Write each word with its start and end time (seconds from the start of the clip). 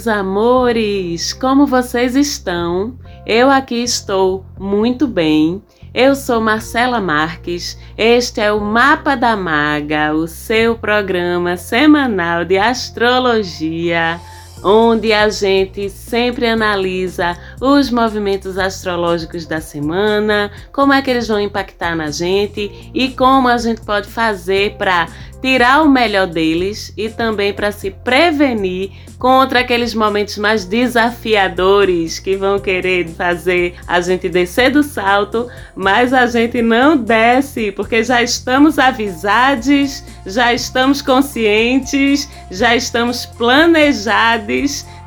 Meus 0.00 0.08
amores! 0.08 1.32
Como 1.34 1.66
vocês 1.66 2.16
estão? 2.16 2.96
Eu 3.26 3.50
aqui 3.50 3.82
estou 3.82 4.46
muito 4.58 5.06
bem. 5.06 5.62
Eu 5.92 6.16
sou 6.16 6.40
Marcela 6.40 7.02
Marques. 7.02 7.78
Este 7.98 8.40
é 8.40 8.50
o 8.50 8.62
Mapa 8.62 9.14
da 9.14 9.36
Maga, 9.36 10.14
o 10.14 10.26
seu 10.26 10.74
programa 10.74 11.58
semanal 11.58 12.46
de 12.46 12.56
astrologia 12.56 14.18
onde 14.62 15.12
a 15.12 15.28
gente 15.28 15.88
sempre 15.88 16.46
analisa 16.46 17.36
os 17.60 17.90
movimentos 17.90 18.58
astrológicos 18.58 19.46
da 19.46 19.60
semana, 19.60 20.50
como 20.72 20.92
é 20.92 21.00
que 21.00 21.10
eles 21.10 21.28
vão 21.28 21.40
impactar 21.40 21.96
na 21.96 22.10
gente 22.10 22.90
e 22.92 23.08
como 23.10 23.48
a 23.48 23.56
gente 23.58 23.80
pode 23.80 24.08
fazer 24.08 24.76
para 24.76 25.08
tirar 25.40 25.82
o 25.82 25.88
melhor 25.88 26.26
deles 26.26 26.92
e 26.96 27.08
também 27.08 27.52
para 27.52 27.72
se 27.72 27.90
prevenir 27.90 28.90
contra 29.18 29.60
aqueles 29.60 29.94
momentos 29.94 30.36
mais 30.38 30.64
desafiadores 30.64 32.18
que 32.18 32.36
vão 32.36 32.58
querer 32.58 33.08
fazer 33.08 33.74
a 33.86 34.00
gente 34.00 34.28
descer 34.28 34.70
do 34.70 34.82
salto, 34.82 35.48
mas 35.74 36.12
a 36.12 36.26
gente 36.26 36.62
não 36.62 36.96
desce, 36.96 37.72
porque 37.72 38.02
já 38.02 38.22
estamos 38.22 38.78
avisados, 38.78 40.02
já 40.24 40.52
estamos 40.52 41.02
conscientes, 41.02 42.28
já 42.50 42.74
estamos 42.74 43.26
planejados 43.26 44.49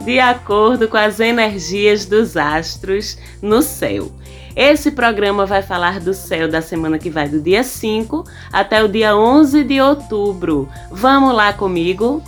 de 0.05 0.19
acordo 0.19 0.87
com 0.87 0.97
as 0.97 1.19
energias 1.19 2.05
dos 2.05 2.37
astros 2.37 3.17
no 3.41 3.61
céu. 3.61 4.11
Esse 4.55 4.91
programa 4.91 5.45
vai 5.45 5.61
falar 5.61 5.99
do 5.99 6.13
céu 6.13 6.47
da 6.47 6.61
semana 6.61 6.97
que 6.97 7.09
vai 7.09 7.27
do 7.27 7.41
dia 7.41 7.63
5 7.63 8.23
até 8.51 8.83
o 8.83 8.87
dia 8.87 9.17
11 9.17 9.63
de 9.63 9.81
outubro. 9.81 10.69
Vamos 10.91 11.33
lá 11.33 11.51
comigo? 11.51 12.21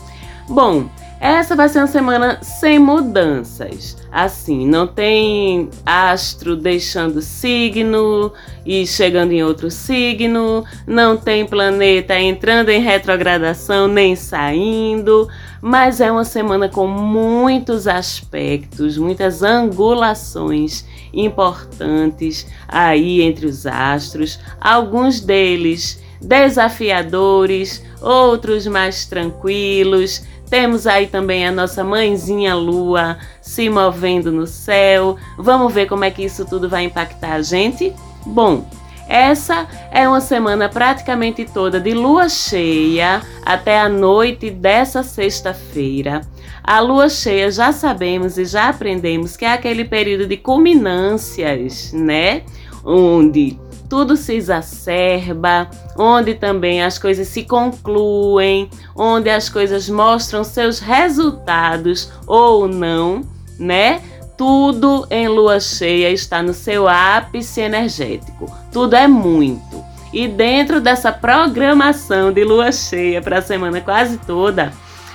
Bom, 0.49 0.89
essa 1.19 1.55
vai 1.55 1.69
ser 1.69 1.79
uma 1.79 1.87
semana 1.87 2.39
sem 2.41 2.77
mudanças. 2.77 3.97
Assim, 4.11 4.67
não 4.67 4.85
tem 4.85 5.69
astro 5.85 6.55
deixando 6.55 7.21
signo 7.21 8.31
e 8.65 8.85
chegando 8.85 9.31
em 9.31 9.43
outro 9.43 9.71
signo, 9.71 10.63
não 10.85 11.17
tem 11.17 11.45
planeta 11.45 12.19
entrando 12.19 12.69
em 12.69 12.79
retrogradação 12.79 13.87
nem 13.87 14.15
saindo, 14.15 15.27
mas 15.67 15.99
é 15.99 16.11
uma 16.11 16.23
semana 16.23 16.69
com 16.69 16.85
muitos 16.85 17.87
aspectos, 17.87 18.99
muitas 18.99 19.41
angulações 19.41 20.85
importantes 21.11 22.45
aí 22.67 23.23
entre 23.23 23.47
os 23.47 23.65
astros, 23.65 24.39
alguns 24.61 25.19
deles 25.21 25.99
desafiadores, 26.21 27.83
outros 27.99 28.67
mais 28.67 29.07
tranquilos. 29.07 30.21
Temos 30.51 30.85
aí 30.85 31.07
também 31.07 31.47
a 31.47 31.51
nossa 31.51 31.83
mãezinha 31.83 32.53
lua 32.53 33.17
se 33.41 33.67
movendo 33.67 34.31
no 34.31 34.45
céu. 34.45 35.17
Vamos 35.35 35.73
ver 35.73 35.87
como 35.87 36.03
é 36.03 36.11
que 36.11 36.23
isso 36.23 36.45
tudo 36.45 36.69
vai 36.69 36.83
impactar 36.83 37.33
a 37.33 37.41
gente? 37.41 37.91
Bom, 38.23 38.69
essa 39.07 39.67
é 39.91 40.07
uma 40.07 40.21
semana 40.21 40.67
praticamente 40.67 41.45
toda 41.45 41.79
de 41.79 41.93
lua 41.93 42.27
cheia 42.27 43.21
até 43.45 43.79
a 43.79 43.87
noite 43.87 44.49
dessa 44.49 45.03
sexta-feira. 45.03 46.21
A 46.63 46.79
lua 46.79 47.09
cheia 47.09 47.51
já 47.51 47.71
sabemos 47.71 48.37
e 48.37 48.45
já 48.45 48.69
aprendemos 48.69 49.37
que 49.37 49.45
é 49.45 49.53
aquele 49.53 49.85
período 49.85 50.25
de 50.25 50.37
culminâncias, 50.37 51.93
né? 51.93 52.41
Onde 52.83 53.59
tudo 53.87 54.17
se 54.17 54.33
exacerba, 54.33 55.69
onde 55.97 56.33
também 56.33 56.83
as 56.83 56.97
coisas 56.97 57.27
se 57.27 57.43
concluem, 57.43 58.69
onde 58.95 59.29
as 59.29 59.47
coisas 59.47 59.87
mostram 59.87 60.43
seus 60.43 60.79
resultados 60.79 62.11
ou 62.25 62.67
não, 62.67 63.21
né? 63.59 64.01
Tudo 64.37 65.07
em 65.09 65.27
lua 65.27 65.59
cheia 65.59 66.11
está 66.11 66.43
no 66.43 66.53
seu 66.53 66.87
ápice 66.87 67.61
energético. 67.61 68.51
Tudo 68.71 68.95
é 68.95 69.07
muito. 69.07 69.83
E 70.11 70.27
dentro 70.27 70.81
dessa 70.81 71.11
programação 71.11 72.31
de 72.31 72.43
lua 72.43 72.71
cheia 72.71 73.21
para 73.21 73.39
a 73.39 73.41
semana 73.41 73.81
quase 73.81 74.17
toda, 74.17 74.73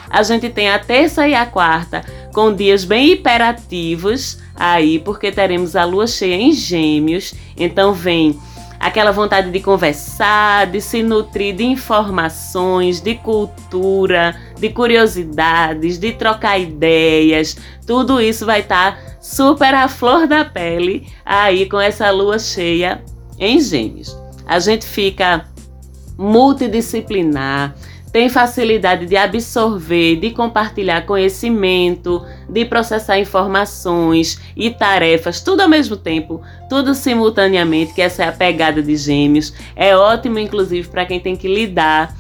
a 0.09 0.23
gente 0.23 0.49
tem 0.49 0.71
a 0.71 0.79
terça 0.79 1.29
e 1.29 1.35
a 1.35 1.47
quarta 1.47 2.05
com 2.33 2.53
dias 2.55 2.85
bem 2.85 3.13
hiperativos 3.13 4.39
aí, 4.55 4.99
porque 4.99 5.31
teremos 5.31 5.77
a 5.77 5.85
lua 5.85 6.07
cheia 6.07 6.35
em 6.35 6.53
Gêmeos. 6.53 7.35
Então 7.57 7.93
vem 7.93 8.39
aquela 8.79 9.13
vontade 9.13 9.51
de 9.51 9.61
conversar, 9.61 10.67
de 10.67 10.81
se 10.81 11.03
nutrir 11.03 11.55
de 11.55 11.65
informações, 11.65 13.01
de 13.01 13.15
cultura, 13.17 14.35
de 14.59 14.71
curiosidades, 14.71 15.99
de 15.99 16.13
trocar 16.13 16.59
ideias. 16.59 17.57
Tudo 17.87 18.21
isso 18.21 18.47
vai 18.47 18.61
estar 18.61 18.97
tá 18.97 19.10
super 19.21 19.75
à 19.75 19.89
flor 19.89 20.27
da 20.27 20.45
pele 20.45 21.07
aí 21.25 21.69
com 21.69 21.81
essa 21.81 22.11
lua 22.11 22.39
cheia 22.39 23.03
em 23.39 23.61
Gêmeos. 23.61 24.17
A 24.47 24.59
gente 24.59 24.87
fica 24.87 25.47
multidisciplinar, 26.17 27.75
tem 28.13 28.29
facilidade 28.29 29.07
de 29.07 29.17
absorver, 29.17 30.17
de 30.17 30.31
compartilhar 30.31 31.07
conhecimento, 31.07 32.25
de 32.49 32.65
processar 32.65 33.19
informações 33.19 34.41
e 34.57 34.71
tarefas, 34.71 35.41
tudo 35.41 35.61
ao 35.61 35.69
mesmo 35.69 35.97
tempo, 35.97 36.43
tudo 36.69 36.95
simultaneamente, 36.95 37.95
que 37.95 38.03
essa 38.03 38.25
é 38.25 38.29
a 38.29 38.33
pegada 38.33 38.83
de 38.83 38.97
Gêmeos. 38.97 39.55
É 39.77 39.97
ótimo, 39.97 40.39
inclusive, 40.39 40.89
para 40.89 41.07
quem 41.07 41.21
tem 41.21 41.37
que 41.37 41.47
lidar 41.47 42.15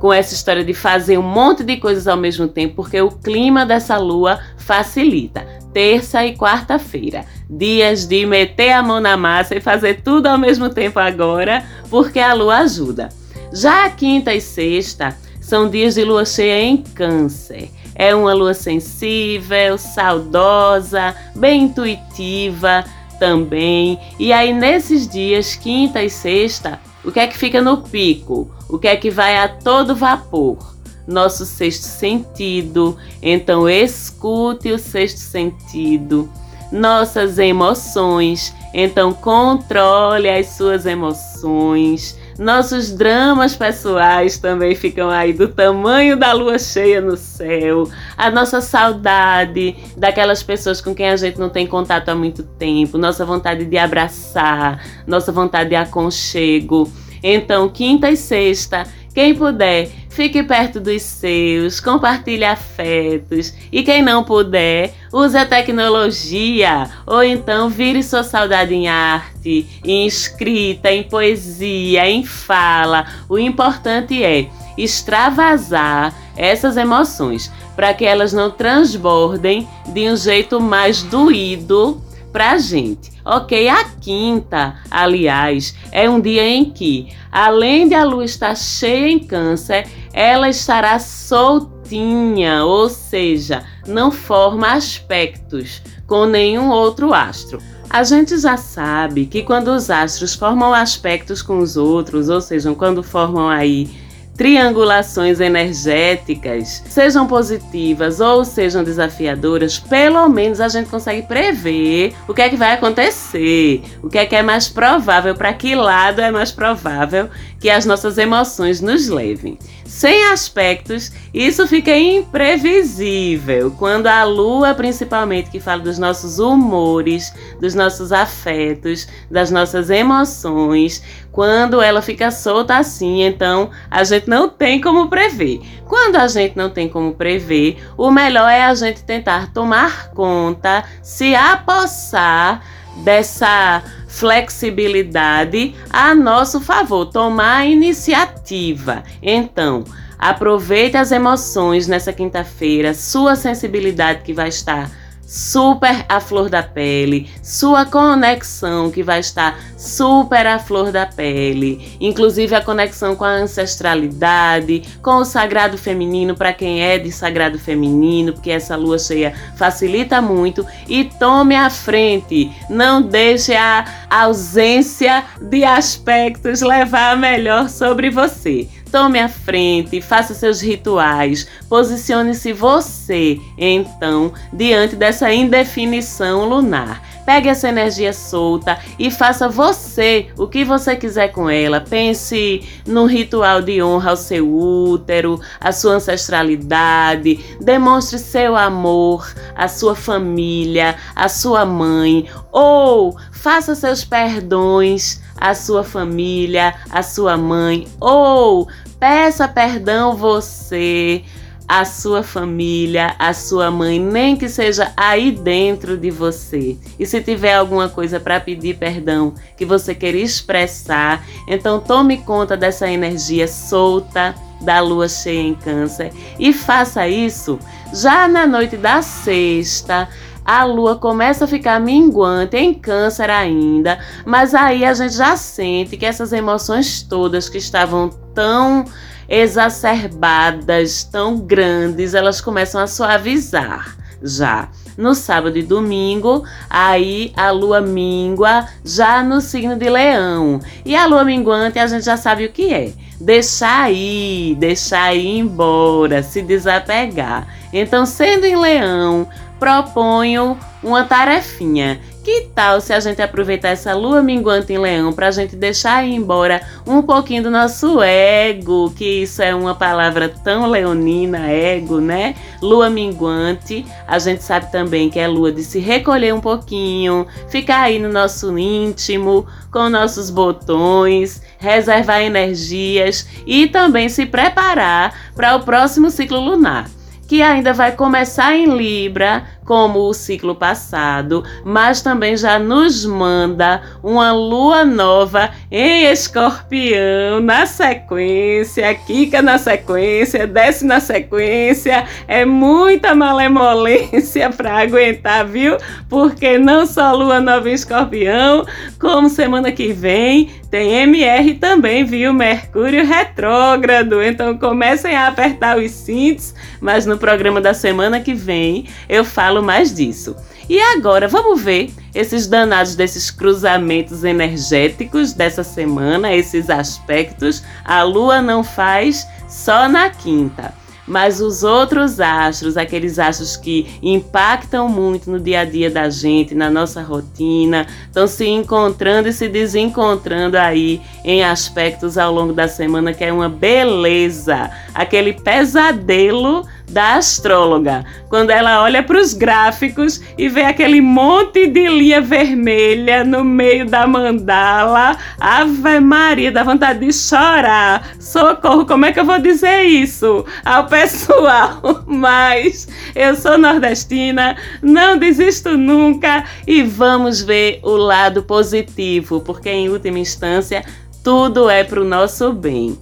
com 0.00 0.12
essa 0.12 0.34
história 0.34 0.64
de 0.64 0.74
fazer 0.74 1.18
um 1.18 1.22
monte 1.22 1.62
de 1.62 1.76
coisas 1.76 2.06
ao 2.08 2.16
mesmo 2.16 2.48
tempo, 2.48 2.76
porque 2.76 3.00
o 3.00 3.10
clima 3.10 3.64
dessa 3.64 3.96
lua 3.98 4.38
facilita. 4.56 5.45
Terça 5.76 6.24
e 6.24 6.34
quarta-feira, 6.34 7.26
dias 7.50 8.06
de 8.06 8.24
meter 8.24 8.72
a 8.72 8.82
mão 8.82 8.98
na 8.98 9.14
massa 9.14 9.54
e 9.54 9.60
fazer 9.60 10.00
tudo 10.00 10.26
ao 10.26 10.38
mesmo 10.38 10.70
tempo 10.70 10.98
agora, 10.98 11.66
porque 11.90 12.18
a 12.18 12.32
lua 12.32 12.60
ajuda. 12.60 13.10
Já 13.52 13.84
a 13.84 13.90
quinta 13.90 14.32
e 14.32 14.40
sexta 14.40 15.14
são 15.38 15.68
dias 15.68 15.94
de 15.94 16.02
lua 16.02 16.24
cheia 16.24 16.62
em 16.62 16.78
Câncer. 16.78 17.68
É 17.94 18.14
uma 18.14 18.32
lua 18.32 18.54
sensível, 18.54 19.76
saudosa, 19.76 21.14
bem 21.34 21.64
intuitiva 21.64 22.82
também. 23.18 24.00
E 24.18 24.32
aí, 24.32 24.54
nesses 24.54 25.06
dias, 25.06 25.56
quinta 25.56 26.02
e 26.02 26.08
sexta, 26.08 26.80
o 27.04 27.12
que 27.12 27.20
é 27.20 27.26
que 27.26 27.36
fica 27.36 27.60
no 27.60 27.82
pico? 27.82 28.50
O 28.66 28.78
que 28.78 28.88
é 28.88 28.96
que 28.96 29.10
vai 29.10 29.36
a 29.36 29.46
todo 29.46 29.94
vapor? 29.94 30.75
Nosso 31.06 31.46
sexto 31.46 31.84
sentido. 31.84 32.96
Então, 33.22 33.68
escute 33.68 34.70
o 34.70 34.78
sexto 34.78 35.18
sentido. 35.18 36.28
Nossas 36.72 37.38
emoções. 37.38 38.54
Então, 38.74 39.12
controle 39.12 40.28
as 40.28 40.48
suas 40.48 40.84
emoções. 40.84 42.18
Nossos 42.38 42.90
dramas 42.90 43.56
pessoais 43.56 44.36
também 44.36 44.74
ficam 44.74 45.08
aí 45.08 45.32
do 45.32 45.48
tamanho 45.48 46.18
da 46.18 46.34
lua 46.34 46.58
cheia 46.58 47.00
no 47.00 47.16
céu. 47.16 47.88
A 48.14 48.30
nossa 48.30 48.60
saudade 48.60 49.74
daquelas 49.96 50.42
pessoas 50.42 50.82
com 50.82 50.94
quem 50.94 51.08
a 51.08 51.16
gente 51.16 51.38
não 51.38 51.48
tem 51.48 51.66
contato 51.66 52.10
há 52.10 52.14
muito 52.14 52.42
tempo. 52.42 52.98
Nossa 52.98 53.24
vontade 53.24 53.64
de 53.64 53.78
abraçar, 53.78 54.84
nossa 55.06 55.32
vontade 55.32 55.70
de 55.70 55.76
aconchego. 55.76 56.92
Então, 57.22 57.70
quinta 57.70 58.10
e 58.10 58.16
sexta, 58.16 58.86
quem 59.16 59.34
puder, 59.34 59.88
fique 60.10 60.42
perto 60.42 60.78
dos 60.78 61.00
seus, 61.00 61.80
compartilhe 61.80 62.44
afetos. 62.44 63.54
E 63.72 63.82
quem 63.82 64.02
não 64.02 64.22
puder, 64.22 64.92
use 65.10 65.34
a 65.38 65.46
tecnologia 65.46 66.86
ou 67.06 67.24
então 67.24 67.70
vire 67.70 68.02
sua 68.02 68.22
saudade 68.22 68.74
em 68.74 68.88
arte, 68.88 69.66
em 69.82 70.06
escrita, 70.06 70.92
em 70.92 71.02
poesia, 71.02 72.06
em 72.06 72.26
fala. 72.26 73.06
O 73.26 73.38
importante 73.38 74.22
é 74.22 74.50
extravasar 74.76 76.14
essas 76.36 76.76
emoções 76.76 77.50
para 77.74 77.94
que 77.94 78.04
elas 78.04 78.34
não 78.34 78.50
transbordem 78.50 79.66
de 79.94 80.10
um 80.10 80.14
jeito 80.14 80.60
mais 80.60 81.02
doído 81.02 82.02
pra 82.36 82.58
gente. 82.58 83.12
Ok, 83.24 83.66
a 83.66 83.82
quinta, 83.98 84.74
aliás, 84.90 85.74
é 85.90 86.06
um 86.10 86.20
dia 86.20 86.46
em 86.46 86.66
que, 86.66 87.08
além 87.32 87.88
de 87.88 87.94
a 87.94 88.04
lua 88.04 88.26
estar 88.26 88.54
cheia 88.54 89.08
em 89.08 89.18
câncer, 89.18 89.88
ela 90.12 90.46
estará 90.50 90.98
soltinha, 90.98 92.62
ou 92.62 92.90
seja, 92.90 93.64
não 93.86 94.12
forma 94.12 94.70
aspectos 94.70 95.80
com 96.06 96.26
nenhum 96.26 96.68
outro 96.68 97.14
astro. 97.14 97.58
A 97.88 98.04
gente 98.04 98.36
já 98.36 98.58
sabe 98.58 99.24
que 99.24 99.42
quando 99.42 99.68
os 99.68 99.88
astros 99.88 100.34
formam 100.34 100.74
aspectos 100.74 101.40
com 101.40 101.60
os 101.60 101.78
outros, 101.78 102.28
ou 102.28 102.42
seja, 102.42 102.74
quando 102.74 103.02
formam 103.02 103.48
aí 103.48 103.88
triangulações 104.36 105.40
energéticas, 105.40 106.82
sejam 106.88 107.26
positivas 107.26 108.20
ou 108.20 108.44
sejam 108.44 108.84
desafiadoras, 108.84 109.78
pelo 109.78 110.28
menos 110.28 110.60
a 110.60 110.68
gente 110.68 110.90
consegue 110.90 111.22
prever 111.22 112.14
o 112.28 112.34
que 112.34 112.42
é 112.42 112.48
que 112.48 112.56
vai 112.56 112.72
acontecer, 112.72 113.82
o 114.02 114.08
que 114.08 114.18
é 114.18 114.26
que 114.26 114.36
é 114.36 114.42
mais 114.42 114.68
provável, 114.68 115.34
para 115.34 115.52
que 115.52 115.74
lado 115.74 116.20
é 116.20 116.30
mais 116.30 116.52
provável 116.52 117.28
que 117.58 117.70
as 117.70 117.86
nossas 117.86 118.18
emoções 118.18 118.80
nos 118.80 119.08
levem. 119.08 119.58
Sem 119.86 120.24
aspectos, 120.32 121.12
isso 121.32 121.66
fica 121.66 121.96
imprevisível. 121.96 123.70
Quando 123.78 124.08
a 124.08 124.24
lua, 124.24 124.74
principalmente, 124.74 125.48
que 125.48 125.60
fala 125.60 125.80
dos 125.80 125.96
nossos 125.98 126.38
humores, 126.38 127.32
dos 127.60 127.74
nossos 127.74 128.10
afetos, 128.10 129.06
das 129.30 129.50
nossas 129.50 129.88
emoções, 129.88 131.02
quando 131.30 131.80
ela 131.80 132.02
fica 132.02 132.30
solta 132.30 132.76
assim, 132.78 133.22
então 133.22 133.70
a 133.90 134.02
gente 134.02 134.28
não 134.28 134.48
tem 134.48 134.80
como 134.80 135.08
prever. 135.08 135.60
Quando 135.86 136.16
a 136.16 136.26
gente 136.26 136.56
não 136.56 136.68
tem 136.68 136.88
como 136.88 137.14
prever, 137.14 137.78
o 137.96 138.10
melhor 138.10 138.50
é 138.50 138.64
a 138.64 138.74
gente 138.74 139.04
tentar 139.04 139.52
tomar 139.52 140.10
conta, 140.10 140.84
se 141.00 141.34
apossar 141.34 142.62
dessa 143.04 143.82
flexibilidade 144.08 145.74
a 145.90 146.14
nosso 146.14 146.60
favor, 146.60 147.06
tomar 147.06 147.58
a 147.58 147.66
iniciativa. 147.66 149.02
Então, 149.22 149.84
aproveite 150.18 150.96
as 150.96 151.12
emoções 151.12 151.86
nessa 151.86 152.12
quinta-feira, 152.12 152.94
sua 152.94 153.36
sensibilidade 153.36 154.22
que 154.22 154.32
vai 154.32 154.48
estar 154.48 154.90
super 155.26 156.06
à 156.08 156.20
flor 156.20 156.48
da 156.48 156.62
pele, 156.62 157.28
sua 157.42 157.84
conexão 157.84 158.90
que 158.92 159.02
vai 159.02 159.18
estar 159.18 159.58
super 159.76 160.46
à 160.46 160.58
flor 160.58 160.92
da 160.92 161.04
pele, 161.04 161.96
inclusive 162.00 162.54
a 162.54 162.60
conexão 162.60 163.16
com 163.16 163.24
a 163.24 163.32
ancestralidade, 163.32 164.84
com 165.02 165.16
o 165.16 165.24
sagrado 165.24 165.76
feminino 165.76 166.36
para 166.36 166.52
quem 166.52 166.80
é 166.80 166.96
de 166.96 167.10
sagrado 167.10 167.58
feminino, 167.58 168.32
porque 168.32 168.52
essa 168.52 168.76
lua 168.76 168.98
cheia 168.98 169.34
facilita 169.56 170.22
muito 170.22 170.64
e 170.88 171.04
tome 171.04 171.56
a 171.56 171.68
frente, 171.68 172.52
não 172.70 173.02
deixe 173.02 173.54
a 173.54 173.84
ausência 174.08 175.24
de 175.40 175.64
aspectos 175.64 176.60
levar 176.60 177.12
a 177.12 177.16
melhor 177.16 177.68
sobre 177.68 178.10
você. 178.10 178.68
Tome 178.90 179.18
a 179.18 179.28
frente, 179.28 180.00
faça 180.00 180.32
seus 180.32 180.60
rituais, 180.60 181.46
posicione-se 181.68 182.52
você, 182.52 183.40
então, 183.58 184.32
diante 184.52 184.94
dessa 184.94 185.32
indefinição 185.32 186.48
lunar. 186.48 187.02
Pegue 187.26 187.48
essa 187.48 187.68
energia 187.68 188.12
solta 188.12 188.78
e 188.98 189.10
faça 189.10 189.48
você 189.48 190.28
o 190.38 190.46
que 190.46 190.64
você 190.64 190.94
quiser 190.96 191.28
com 191.28 191.50
ela. 191.50 191.80
Pense 191.80 192.66
num 192.86 193.04
ritual 193.04 193.60
de 193.60 193.82
honra 193.82 194.10
ao 194.10 194.16
seu 194.16 194.48
útero, 194.48 195.40
à 195.60 195.72
sua 195.72 195.94
ancestralidade. 195.94 197.44
Demonstre 197.60 198.18
seu 198.18 198.56
amor 198.56 199.26
à 199.56 199.68
sua 199.68 199.94
família, 199.94 200.96
à 201.14 201.28
sua 201.28 201.66
mãe. 201.66 202.26
Ou 202.52 203.16
faça 203.32 203.74
seus 203.74 204.04
perdões 204.04 205.20
à 205.36 205.54
sua 205.54 205.82
família, 205.82 206.74
à 206.90 207.02
sua 207.02 207.36
mãe. 207.36 207.86
Ou 208.00 208.68
peça 208.98 209.48
perdão 209.48 210.16
você 210.16 211.22
a 211.68 211.84
sua 211.84 212.22
família, 212.22 213.16
a 213.18 213.32
sua 213.34 213.70
mãe, 213.70 213.98
nem 213.98 214.36
que 214.36 214.48
seja 214.48 214.92
aí 214.96 215.32
dentro 215.32 215.96
de 215.96 216.10
você. 216.10 216.76
E 216.98 217.06
se 217.06 217.20
tiver 217.20 217.54
alguma 217.54 217.88
coisa 217.88 218.20
para 218.20 218.40
pedir 218.40 218.76
perdão 218.76 219.34
que 219.56 219.64
você 219.64 219.94
queira 219.94 220.18
expressar, 220.18 221.24
então 221.48 221.80
tome 221.80 222.18
conta 222.18 222.56
dessa 222.56 222.88
energia 222.88 223.48
solta 223.48 224.34
da 224.60 224.80
lua 224.80 225.08
cheia 225.08 225.40
em 225.40 225.54
Câncer 225.54 226.12
e 226.38 226.52
faça 226.52 227.06
isso 227.06 227.58
já 227.92 228.26
na 228.28 228.46
noite 228.46 228.76
da 228.76 229.02
sexta. 229.02 230.08
A 230.44 230.62
lua 230.62 230.94
começa 230.94 231.44
a 231.44 231.48
ficar 231.48 231.80
minguante 231.80 232.56
em 232.56 232.72
câncer 232.72 233.28
ainda, 233.28 233.98
mas 234.24 234.54
aí 234.54 234.84
a 234.84 234.94
gente 234.94 235.16
já 235.16 235.36
sente 235.36 235.96
que 235.96 236.06
essas 236.06 236.32
emoções 236.32 237.02
todas 237.02 237.48
que 237.48 237.58
estavam 237.58 238.10
tão 238.32 238.84
exacerbadas, 239.28 241.04
tão 241.04 241.38
grandes, 241.38 242.14
elas 242.14 242.40
começam 242.40 242.80
a 242.80 242.86
suavizar 242.86 243.96
já. 244.22 244.68
No 244.96 245.14
sábado 245.14 245.58
e 245.58 245.62
domingo, 245.62 246.42
aí 246.70 247.32
a 247.36 247.50
lua 247.50 247.82
mingua 247.82 248.66
já 248.82 249.22
no 249.22 249.42
signo 249.42 249.76
de 249.76 249.90
Leão. 249.90 250.58
E 250.84 250.96
a 250.96 251.06
lua 251.06 251.22
minguante 251.22 251.78
a 251.78 251.86
gente 251.86 252.04
já 252.04 252.16
sabe 252.16 252.46
o 252.46 252.52
que 252.52 252.72
é. 252.72 252.92
Deixar 253.20 253.92
ir, 253.92 254.54
deixar 254.54 255.14
ir 255.14 255.38
embora, 255.38 256.22
se 256.22 256.40
desapegar. 256.40 257.46
Então, 257.72 258.06
sendo 258.06 258.46
em 258.46 258.56
Leão, 258.56 259.28
proponho 259.58 260.56
uma 260.82 261.04
tarefinha 261.04 262.00
que 262.26 262.48
tal 262.52 262.80
se 262.80 262.92
a 262.92 262.98
gente 262.98 263.22
aproveitar 263.22 263.68
essa 263.68 263.94
lua 263.94 264.20
minguante 264.20 264.72
em 264.72 264.78
leão 264.78 265.12
para 265.12 265.28
a 265.28 265.30
gente 265.30 265.54
deixar 265.54 266.04
ir 266.04 266.12
embora 266.12 266.60
um 266.84 267.00
pouquinho 267.00 267.44
do 267.44 267.52
nosso 267.52 268.02
ego, 268.02 268.92
que 268.96 269.22
isso 269.22 269.40
é 269.40 269.54
uma 269.54 269.76
palavra 269.76 270.28
tão 270.28 270.66
leonina, 270.66 271.48
ego, 271.48 272.00
né? 272.00 272.34
Lua 272.60 272.90
minguante, 272.90 273.86
a 274.08 274.18
gente 274.18 274.42
sabe 274.42 274.72
também 274.72 275.08
que 275.08 275.20
é 275.20 275.28
lua 275.28 275.52
de 275.52 275.62
se 275.62 275.78
recolher 275.78 276.34
um 276.34 276.40
pouquinho, 276.40 277.28
ficar 277.48 277.82
aí 277.82 278.00
no 278.00 278.08
nosso 278.08 278.58
íntimo, 278.58 279.46
com 279.70 279.88
nossos 279.88 280.28
botões, 280.28 281.40
reservar 281.60 282.22
energias 282.22 283.24
e 283.46 283.68
também 283.68 284.08
se 284.08 284.26
preparar 284.26 285.14
para 285.36 285.54
o 285.54 285.60
próximo 285.60 286.10
ciclo 286.10 286.40
lunar 286.40 286.90
que 287.26 287.42
ainda 287.42 287.72
vai 287.72 287.92
começar 287.92 288.54
em 288.54 288.66
Libra, 288.66 289.44
como 289.66 289.98
o 290.08 290.14
ciclo 290.14 290.54
passado, 290.54 291.44
mas 291.64 292.00
também 292.00 292.36
já 292.36 292.58
nos 292.58 293.04
manda 293.04 293.82
uma 294.02 294.32
lua 294.32 294.84
nova 294.84 295.50
em 295.70 296.04
Escorpião 296.04 297.40
na 297.42 297.66
sequência, 297.66 298.94
quica 298.94 299.42
na 299.42 299.58
sequência, 299.58 300.46
desce 300.46 300.86
na 300.86 301.00
sequência. 301.00 302.04
É 302.28 302.44
muita 302.44 303.14
malemolência 303.14 304.48
para 304.50 304.78
aguentar, 304.78 305.44
viu? 305.44 305.76
Porque 306.08 306.56
não 306.56 306.86
só 306.86 307.12
lua 307.12 307.40
nova 307.40 307.68
em 307.68 307.74
Escorpião, 307.74 308.64
como 309.00 309.28
semana 309.28 309.72
que 309.72 309.92
vem 309.92 310.48
tem 310.70 310.92
MR 310.92 311.54
também, 311.54 312.04
viu? 312.04 312.32
Mercúrio 312.32 313.06
retrógrado. 313.06 314.22
Então 314.22 314.58
comecem 314.58 315.16
a 315.16 315.28
apertar 315.28 315.78
os 315.78 315.90
cintos, 315.90 316.54
mas 316.80 317.06
no 317.06 317.16
programa 317.16 317.60
da 317.62 317.72
semana 317.72 318.20
que 318.20 318.34
vem 318.34 318.86
eu 319.08 319.24
falo 319.56 319.62
mais 319.62 319.94
disso. 319.94 320.36
E 320.68 320.80
agora 320.80 321.28
vamos 321.28 321.62
ver 321.62 321.90
esses 322.14 322.46
danados 322.46 322.94
desses 322.94 323.30
cruzamentos 323.30 324.24
energéticos 324.24 325.32
dessa 325.32 325.62
semana, 325.62 326.34
esses 326.34 326.68
aspectos. 326.68 327.62
A 327.84 328.02
lua 328.02 328.42
não 328.42 328.62
faz 328.62 329.26
só 329.48 329.88
na 329.88 330.10
quinta. 330.10 330.74
Mas 331.06 331.40
os 331.40 331.62
outros 331.62 332.18
astros, 332.18 332.76
aqueles 332.76 333.20
astros 333.20 333.56
que 333.56 333.86
impactam 334.02 334.88
muito 334.88 335.30
no 335.30 335.38
dia 335.38 335.60
a 335.60 335.64
dia 335.64 335.88
da 335.88 336.10
gente, 336.10 336.52
na 336.52 336.68
nossa 336.68 337.00
rotina, 337.00 337.86
estão 338.06 338.26
se 338.26 338.44
encontrando 338.44 339.28
e 339.28 339.32
se 339.32 339.48
desencontrando 339.48 340.58
aí 340.58 341.00
em 341.24 341.44
aspectos 341.44 342.18
ao 342.18 342.34
longo 342.34 342.52
da 342.52 342.66
semana 342.66 343.14
que 343.14 343.22
é 343.22 343.32
uma 343.32 343.48
beleza, 343.48 344.68
aquele 344.92 345.32
pesadelo 345.32 346.66
da 346.88 347.16
astróloga, 347.16 348.04
quando 348.28 348.50
ela 348.50 348.82
olha 348.82 349.02
para 349.02 349.20
os 349.20 349.32
gráficos 349.32 350.20
e 350.38 350.48
vê 350.48 350.62
aquele 350.62 351.00
monte 351.00 351.66
de 351.66 351.88
linha 351.88 352.20
vermelha 352.20 353.24
no 353.24 353.44
meio 353.44 353.86
da 353.86 354.06
mandala. 354.06 355.16
Ave 355.38 356.00
Maria, 356.00 356.52
dá 356.52 356.62
vontade 356.62 357.00
de 357.00 357.12
chorar. 357.12 358.16
Socorro, 358.20 358.86
como 358.86 359.04
é 359.04 359.12
que 359.12 359.20
eu 359.20 359.24
vou 359.24 359.38
dizer 359.38 359.82
isso 359.82 360.44
ao 360.64 360.86
pessoal? 360.86 361.80
Mas 362.06 362.88
eu 363.14 363.34
sou 363.34 363.58
nordestina, 363.58 364.56
não 364.80 365.18
desisto 365.18 365.76
nunca 365.76 366.44
e 366.66 366.82
vamos 366.82 367.42
ver 367.42 367.80
o 367.82 367.96
lado 367.96 368.42
positivo, 368.42 369.40
porque 369.40 369.68
em 369.68 369.88
última 369.88 370.18
instância 370.18 370.84
tudo 371.22 371.68
é 371.68 371.82
para 371.82 372.00
o 372.00 372.04
nosso 372.04 372.52
bem. 372.52 372.96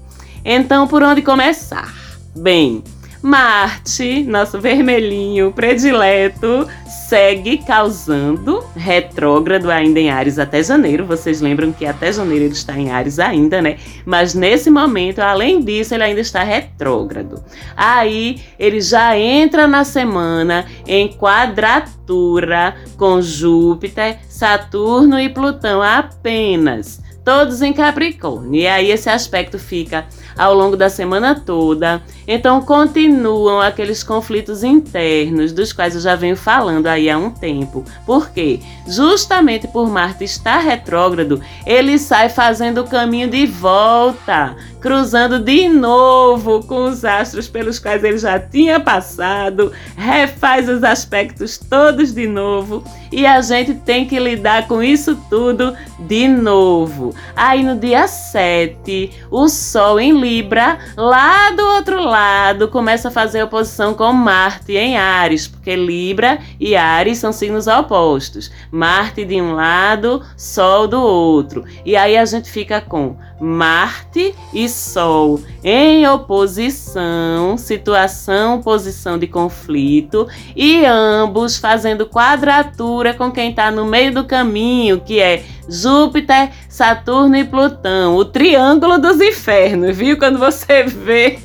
Então, 0.45 0.87
por 0.87 1.03
onde 1.03 1.23
começar? 1.23 1.95
Bem, 2.35 2.83
Marte, 3.25 4.23
nosso 4.23 4.61
vermelhinho 4.61 5.51
predileto, 5.51 6.69
segue 7.09 7.57
causando 7.57 8.63
retrógrado 8.77 9.71
ainda 9.71 9.99
em 9.99 10.11
Ares 10.11 10.39
até 10.39 10.63
janeiro. 10.63 11.07
Vocês 11.07 11.41
lembram 11.41 11.73
que 11.73 11.87
até 11.87 12.13
janeiro 12.13 12.45
ele 12.45 12.53
está 12.53 12.77
em 12.77 12.91
Ares 12.91 13.19
ainda, 13.19 13.63
né? 13.63 13.79
Mas 14.05 14.35
nesse 14.35 14.69
momento, 14.69 15.21
além 15.21 15.63
disso, 15.63 15.95
ele 15.95 16.03
ainda 16.03 16.21
está 16.21 16.43
retrógrado. 16.43 17.43
Aí 17.75 18.43
ele 18.59 18.83
já 18.83 19.19
entra 19.19 19.67
na 19.67 19.85
semana 19.85 20.67
em 20.87 21.09
quadratura 21.09 22.77
com 22.99 23.23
Júpiter, 23.23 24.19
Saturno 24.29 25.19
e 25.19 25.31
Plutão 25.31 25.81
apenas 25.81 27.03
todos 27.25 27.63
em 27.63 27.73
Capricórnio. 27.73 28.61
E 28.61 28.67
aí 28.67 28.91
esse 28.91 29.09
aspecto 29.09 29.59
fica 29.59 30.07
ao 30.37 30.55
longo 30.55 30.77
da 30.77 30.89
semana 30.89 31.35
toda. 31.35 32.03
Então 32.27 32.61
continuam 32.61 33.61
aqueles 33.61 34.03
conflitos 34.03 34.63
internos 34.65 35.53
dos 35.53 35.73
quais 35.73 35.95
eu 35.95 36.01
já 36.01 36.15
venho 36.15 36.37
falando 36.37 36.87
aí 36.87 37.09
há 37.09 37.17
um 37.17 37.31
tempo. 37.31 37.85
Por 38.05 38.31
quê? 38.31 38.61
Justamente 38.87 39.69
por 39.69 39.89
Marte 39.89 40.25
estar 40.25 40.59
retrógrado, 40.59 41.41
ele 41.67 41.99
sai 41.99 42.29
fazendo 42.29 42.83
o 42.83 42.89
caminho 42.89 43.29
de 43.29 43.47
volta, 43.47 44.57
cruzando 44.81 45.39
de 45.39 45.69
novo 45.69 46.63
com 46.67 46.85
os 46.85 47.05
astros 47.05 47.49
pelos 47.49 47.79
quais 47.79 48.03
ele 48.05 48.19
já 48.19 48.39
tinha 48.39 48.81
passado, 48.81 49.73
refaz 49.97 50.69
os 50.69 50.83
aspectos 50.83 51.59
todos 51.59 52.13
de 52.13 52.27
novo 52.27 52.85
e 53.11 53.25
a 53.27 53.41
gente 53.41 53.75
tem 53.75 54.07
que 54.07 54.19
lidar 54.19 54.67
com 54.67 54.83
isso 54.83 55.17
tudo 55.31 55.75
de 56.01 56.27
novo. 56.27 57.14
Aí 57.37 57.63
no 57.63 57.77
dia 57.77 58.07
7, 58.07 59.11
o 59.31 59.49
Sol 59.49 59.99
em 59.99 60.19
Libra, 60.19 60.79
lá 60.97 61.51
do 61.51 61.63
outro 61.63 62.03
lado, 62.03 62.69
começa 62.69 63.09
a 63.09 63.11
fazer 63.11 63.43
oposição 63.43 63.95
com 63.95 64.13
Marte 64.13 64.77
em 64.77 64.97
Ares, 64.97 65.47
porque 65.49 65.75
Libra 65.75 66.39
e 66.59 66.77
Ares 66.77 67.19
são 67.19 67.33
signos 67.33 67.67
opostos. 67.67 68.51
Marte 68.71 69.25
de 69.25 69.41
um 69.41 69.55
lado, 69.55 70.23
Sol 70.37 70.87
do 70.87 71.01
outro. 71.01 71.65
E 71.85 71.97
aí 71.97 72.17
a 72.17 72.25
gente 72.25 72.51
fica 72.51 72.81
com 72.81 73.17
Marte 73.41 74.35
e 74.53 74.69
Sol 74.69 75.41
em 75.63 76.07
oposição, 76.07 77.57
situação, 77.57 78.61
posição 78.63 79.19
de 79.19 79.27
conflito, 79.27 80.29
e 80.55 80.85
ambos 80.85 81.57
fazendo 81.59 82.07
quadratura 82.07 83.15
com 83.15 83.31
quem 83.31 83.51
está 83.51 83.71
no 83.71 83.85
meio 83.85 84.13
do 84.13 84.25
caminho, 84.25 85.01
que 85.01 85.21
é 85.21 85.43
Júpiter, 85.69 86.51
Saturno 86.69 87.37
e 87.37 87.45
Plutão, 87.45 88.15
o 88.17 88.25
triângulo 88.25 88.99
dos 88.99 89.21
infernos, 89.21 89.97
viu? 89.97 90.19
Quando 90.19 90.39
você 90.39 90.85
vê 90.85 91.39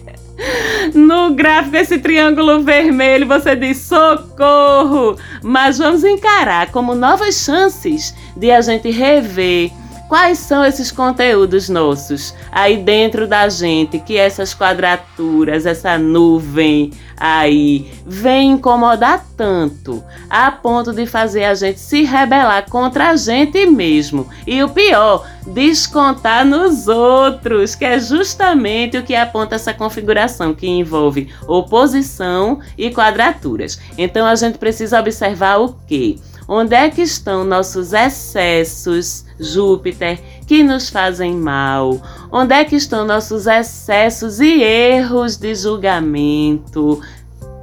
no 0.93 1.33
gráfico 1.33 1.75
esse 1.77 1.97
triângulo 1.99 2.61
vermelho, 2.61 3.27
você 3.27 3.55
diz 3.55 3.77
socorro! 3.77 5.17
Mas 5.43 5.77
vamos 5.77 6.03
encarar 6.03 6.71
como 6.71 6.95
novas 6.95 7.35
chances 7.35 8.13
de 8.35 8.51
a 8.51 8.61
gente 8.61 8.89
rever 8.89 9.71
Quais 10.09 10.39
são 10.39 10.65
esses 10.65 10.91
conteúdos 10.91 11.69
nossos 11.69 12.33
aí 12.51 12.77
dentro 12.77 13.27
da 13.27 13.47
gente 13.47 13.99
que 13.99 14.17
essas 14.17 14.55
quadraturas, 14.55 15.67
essa 15.67 15.99
nuvem 15.99 16.91
aí 17.15 17.91
vem 18.07 18.53
incomodar 18.53 19.23
tanto 19.37 20.03
a 20.27 20.49
ponto 20.49 20.91
de 20.93 21.05
fazer 21.05 21.43
a 21.43 21.53
gente 21.53 21.79
se 21.79 22.01
rebelar 22.05 22.67
contra 22.71 23.11
a 23.11 23.15
gente 23.15 23.67
mesmo 23.67 24.27
e 24.47 24.63
o 24.63 24.69
pior, 24.69 25.27
descontar 25.45 26.43
nos 26.43 26.87
outros, 26.87 27.75
que 27.75 27.85
é 27.85 27.99
justamente 27.99 28.97
o 28.97 29.03
que 29.03 29.15
aponta 29.15 29.53
essa 29.53 29.75
configuração 29.75 30.55
que 30.55 30.67
envolve 30.67 31.29
oposição 31.47 32.59
e 32.75 32.89
quadraturas. 32.89 33.79
Então 33.95 34.25
a 34.25 34.33
gente 34.33 34.57
precisa 34.57 34.99
observar 34.99 35.57
o 35.57 35.75
que? 35.87 36.19
Onde 36.51 36.75
é 36.75 36.89
que 36.89 37.03
estão 37.03 37.43
nossos 37.43 37.93
excessos, 37.93 39.23
Júpiter, 39.39 40.19
que 40.47 40.63
nos 40.63 40.89
fazem 40.89 41.35
mal? 41.35 42.01
Onde 42.31 42.55
é 42.55 42.65
que 42.65 42.75
estão 42.75 43.05
nossos 43.05 43.45
excessos 43.45 44.39
e 44.39 44.63
erros 44.63 45.37
de 45.37 45.53
julgamento? 45.53 46.99